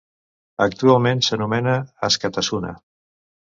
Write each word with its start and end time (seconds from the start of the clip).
Actualment 0.65 1.21
s'anomena 1.27 1.77
Askatasuna. 2.11 2.75